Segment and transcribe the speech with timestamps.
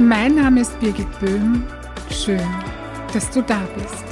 [0.00, 1.64] Mein Name ist Birgit Böhm.
[2.08, 2.46] Schön,
[3.12, 4.04] dass du da bist.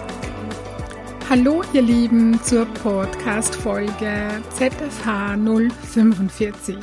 [1.31, 6.77] Hallo ihr Lieben zur Podcast-Folge ZFH 045.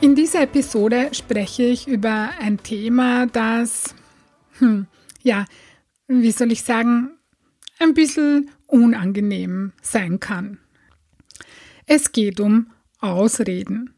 [0.00, 3.94] In dieser Episode spreche ich über ein Thema, das,
[4.60, 4.86] hm,
[5.22, 5.44] ja,
[6.08, 7.18] wie soll ich sagen,
[7.78, 10.58] ein bisschen unangenehm sein kann.
[11.84, 12.68] Es geht um
[13.00, 13.93] Ausreden.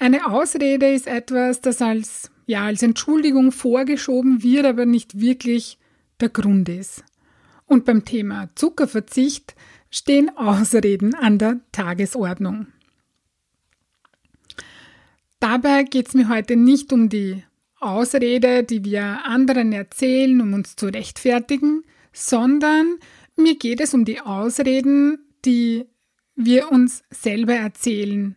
[0.00, 5.78] Eine Ausrede ist etwas, das als, ja, als Entschuldigung vorgeschoben wird, aber nicht wirklich
[6.20, 7.04] der Grund ist.
[7.66, 9.54] Und beim Thema Zuckerverzicht
[9.90, 12.68] stehen Ausreden an der Tagesordnung.
[15.38, 17.44] Dabei geht es mir heute nicht um die
[17.78, 21.84] Ausrede, die wir anderen erzählen, um uns zu rechtfertigen,
[22.14, 22.96] sondern
[23.36, 25.84] mir geht es um die Ausreden, die
[26.36, 28.36] wir uns selber erzählen,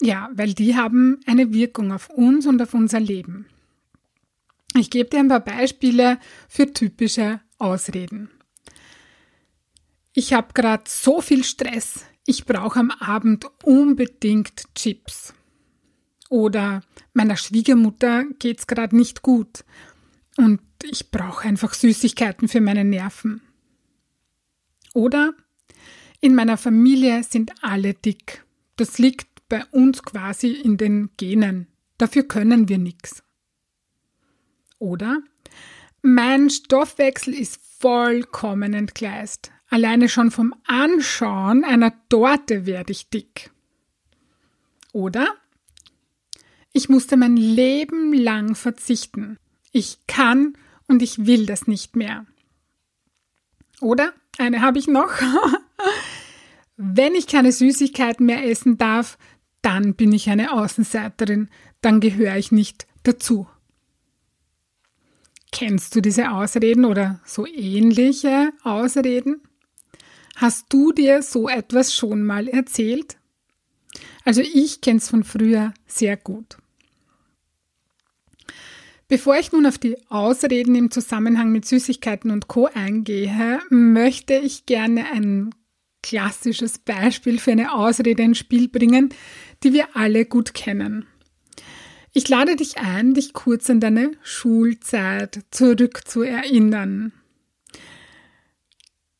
[0.00, 3.46] ja, weil die haben eine Wirkung auf uns und auf unser Leben.
[4.74, 8.30] Ich gebe dir ein paar Beispiele für typische Ausreden.
[10.12, 15.32] Ich habe gerade so viel Stress, ich brauche am Abend unbedingt Chips.
[16.28, 16.82] Oder
[17.14, 19.64] meiner Schwiegermutter geht's gerade nicht gut
[20.36, 23.42] und ich brauche einfach Süßigkeiten für meine Nerven.
[24.92, 25.34] Oder
[26.20, 28.44] in meiner Familie sind alle dick.
[28.76, 31.68] Das liegt bei uns quasi in den Genen.
[31.98, 33.22] Dafür können wir nichts.
[34.78, 35.22] Oder
[36.02, 39.50] mein Stoffwechsel ist vollkommen entgleist.
[39.68, 43.50] Alleine schon vom Anschauen einer Torte werde ich dick.
[44.92, 45.34] Oder
[46.72, 49.38] ich musste mein Leben lang verzichten.
[49.72, 50.56] Ich kann
[50.86, 52.26] und ich will das nicht mehr.
[53.80, 55.10] Oder eine habe ich noch.
[56.76, 59.18] Wenn ich keine Süßigkeiten mehr essen darf,
[59.66, 61.48] dann bin ich eine Außenseiterin,
[61.80, 63.48] dann gehöre ich nicht dazu.
[65.50, 69.40] Kennst du diese Ausreden oder so ähnliche Ausreden?
[70.36, 73.16] Hast du dir so etwas schon mal erzählt?
[74.24, 76.58] Also ich kenne es von früher sehr gut.
[79.08, 84.64] Bevor ich nun auf die Ausreden im Zusammenhang mit Süßigkeiten und Co eingehe, möchte ich
[84.66, 85.52] gerne ein
[86.06, 89.12] klassisches Beispiel für eine Ausrede ins Spiel bringen,
[89.62, 91.06] die wir alle gut kennen.
[92.12, 97.12] Ich lade dich ein, dich kurz an deine Schulzeit zurückzuerinnern.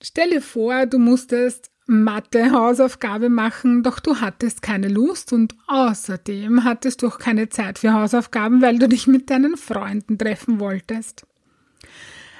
[0.03, 7.03] Stell dir vor, du musstest Mathe-Hausaufgabe machen, doch du hattest keine Lust und außerdem hattest
[7.03, 11.27] du auch keine Zeit für Hausaufgaben, weil du dich mit deinen Freunden treffen wolltest.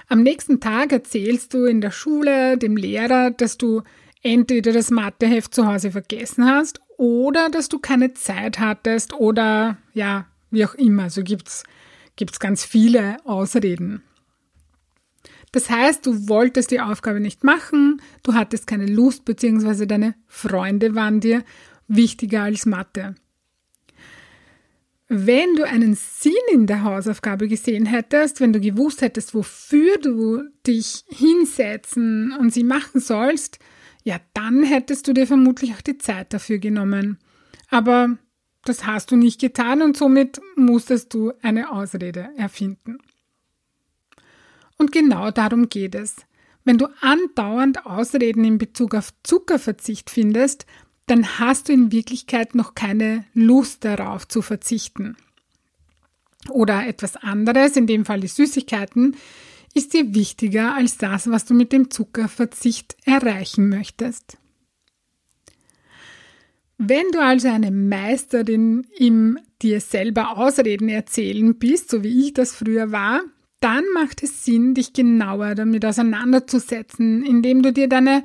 [0.09, 3.83] Am nächsten Tag erzählst du in der Schule dem Lehrer, dass du
[4.23, 10.27] entweder das Matheheft zu Hause vergessen hast oder dass du keine Zeit hattest oder ja,
[10.51, 11.05] wie auch immer.
[11.05, 11.65] Also gibt's
[12.17, 14.03] gibt's ganz viele Ausreden.
[15.53, 20.95] Das heißt, du wolltest die Aufgabe nicht machen, du hattest keine Lust, beziehungsweise deine Freunde
[20.95, 21.45] waren dir
[21.89, 23.15] wichtiger als Mathe.
[25.09, 30.43] Wenn du einen Sinn in der Hausaufgabe gesehen hättest, wenn du gewusst hättest, wofür du
[30.67, 33.61] dich hinsetzen und sie machen sollst,
[34.07, 37.19] ja, dann hättest du dir vermutlich auch die Zeit dafür genommen.
[37.71, 38.17] Aber
[38.63, 42.99] das hast du nicht getan und somit musstest du eine Ausrede erfinden.
[44.79, 46.15] Und genau darum geht es.
[46.63, 50.67] Wenn du andauernd Ausreden in Bezug auf Zuckerverzicht findest,
[51.07, 55.17] dann hast du in Wirklichkeit noch keine Lust darauf zu verzichten.
[56.51, 59.17] Oder etwas anderes, in dem Fall die Süßigkeiten,
[59.77, 64.39] ist dir wichtiger als das, was du mit dem Zuckerverzicht erreichen möchtest.
[66.79, 72.55] Wenn du also eine Meisterin im dir selber Ausreden erzählen bist, so wie ich das
[72.55, 73.23] früher war,
[73.61, 78.25] dann macht es Sinn, dich genauer damit auseinanderzusetzen, indem du dir deine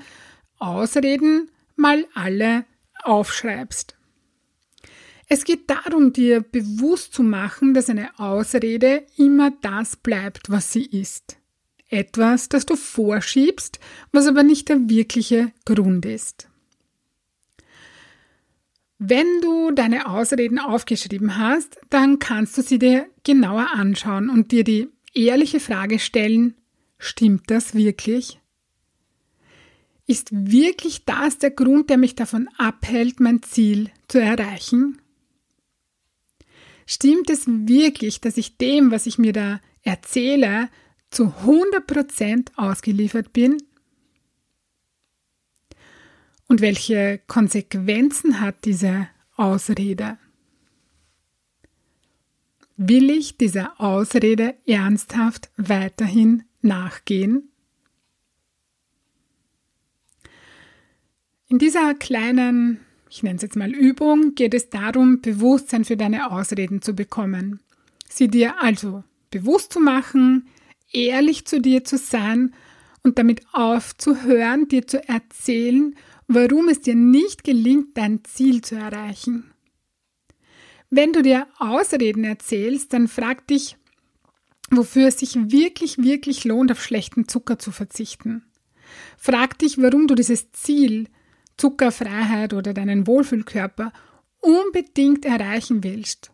[0.57, 2.65] Ausreden mal alle
[3.03, 3.97] aufschreibst.
[5.27, 10.85] Es geht darum, dir bewusst zu machen, dass eine Ausrede immer das bleibt, was sie
[10.85, 11.40] ist
[11.91, 13.79] etwas, das du vorschiebst,
[14.11, 16.47] was aber nicht der wirkliche Grund ist.
[18.97, 24.63] Wenn du deine Ausreden aufgeschrieben hast, dann kannst du sie dir genauer anschauen und dir
[24.63, 26.55] die ehrliche Frage stellen,
[26.99, 28.39] stimmt das wirklich?
[30.05, 35.01] Ist wirklich das der Grund, der mich davon abhält, mein Ziel zu erreichen?
[36.85, 40.69] Stimmt es wirklich, dass ich dem, was ich mir da erzähle,
[41.11, 43.57] zu 100% ausgeliefert bin?
[46.47, 50.17] Und welche Konsequenzen hat diese Ausrede?
[52.75, 57.51] Will ich dieser Ausrede ernsthaft weiterhin nachgehen?
[61.47, 62.79] In dieser kleinen,
[63.09, 67.59] ich nenne es jetzt mal Übung, geht es darum, Bewusstsein für deine Ausreden zu bekommen.
[68.09, 70.47] Sie dir also bewusst zu machen,
[70.93, 72.53] ehrlich zu dir zu sein
[73.03, 75.95] und damit aufzuhören, dir zu erzählen,
[76.27, 79.51] warum es dir nicht gelingt, dein Ziel zu erreichen.
[80.89, 83.77] Wenn du dir Ausreden erzählst, dann frag dich,
[84.69, 88.43] wofür es sich wirklich, wirklich lohnt, auf schlechten Zucker zu verzichten.
[89.17, 91.07] Frag dich, warum du dieses Ziel,
[91.57, 93.93] Zuckerfreiheit oder deinen Wohlfühlkörper,
[94.39, 96.31] unbedingt erreichen willst.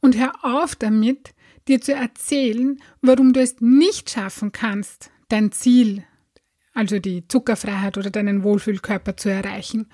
[0.00, 1.34] Und hör auf damit,
[1.70, 6.04] dir zu erzählen, warum du es nicht schaffen kannst, dein Ziel
[6.72, 9.86] also die Zuckerfreiheit oder deinen Wohlfühlkörper zu erreichen.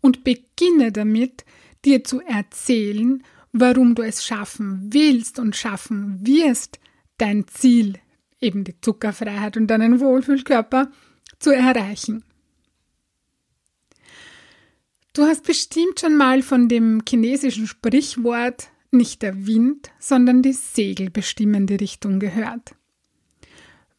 [0.00, 1.44] Und beginne damit,
[1.84, 3.22] dir zu erzählen,
[3.52, 6.80] warum du es schaffen willst und schaffen wirst,
[7.18, 7.98] dein Ziel,
[8.40, 10.90] eben die Zuckerfreiheit und deinen Wohlfühlkörper,
[11.38, 12.24] zu erreichen.
[15.14, 21.10] Du hast bestimmt schon mal von dem chinesischen Sprichwort nicht der Wind, sondern die Segel
[21.10, 22.74] bestimmen die Richtung gehört.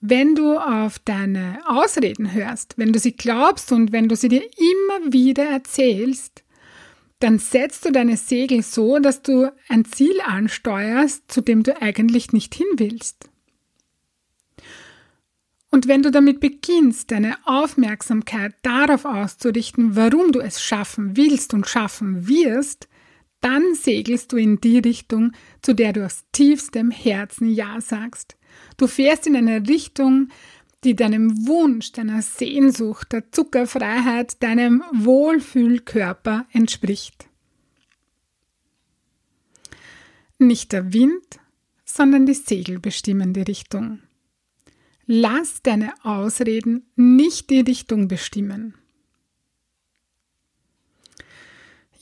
[0.02, 4.42] Wenn du auf deine Ausreden hörst, wenn du sie glaubst und wenn du sie dir
[4.44, 6.44] immer wieder erzählst,
[7.20, 12.34] dann setzt du deine Segel so, dass du ein Ziel ansteuerst, zu dem du eigentlich
[12.34, 13.30] nicht hin willst.
[15.72, 21.68] Und wenn du damit beginnst, deine Aufmerksamkeit darauf auszurichten, warum du es schaffen willst und
[21.68, 22.88] schaffen wirst,
[23.42, 28.38] dann segelst du in die Richtung, zu der du aus tiefstem Herzen Ja sagst,
[28.78, 30.30] Du fährst in eine Richtung,
[30.84, 37.28] die deinem Wunsch, deiner Sehnsucht, der Zuckerfreiheit, deinem Wohlfühlkörper entspricht.
[40.38, 41.40] Nicht der Wind,
[41.86, 44.02] sondern die Segel bestimmen die Richtung.
[45.08, 48.76] Lass deine Ausreden nicht die Richtung bestimmen.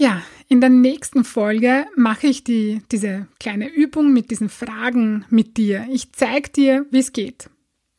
[0.03, 5.55] Ja, in der nächsten Folge mache ich die, diese kleine Übung mit diesen Fragen mit
[5.55, 5.87] dir.
[5.89, 7.49] Ich zeige dir, wie es geht.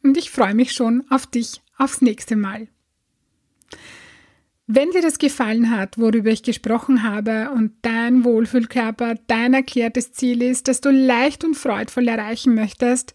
[0.03, 2.69] Und ich freue mich schon auf dich aufs nächste Mal.
[4.67, 10.43] Wenn dir das gefallen hat, worüber ich gesprochen habe und dein Wohlfühlkörper dein erklärtes Ziel
[10.43, 13.15] ist, das du leicht und freudvoll erreichen möchtest,